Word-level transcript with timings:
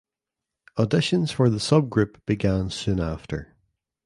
Auditions 0.79 1.31
for 1.31 1.47
the 1.47 1.57
subgroup 1.59 2.15
began 2.25 2.71
soon 2.71 2.99
after. 2.99 3.55